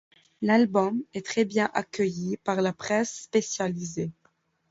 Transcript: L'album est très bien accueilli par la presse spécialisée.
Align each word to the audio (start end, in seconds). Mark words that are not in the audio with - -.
L'album 0.41 1.03
est 1.13 1.23
très 1.23 1.45
bien 1.45 1.69
accueilli 1.75 2.35
par 2.37 2.63
la 2.63 2.73
presse 2.73 3.21
spécialisée. 3.25 4.09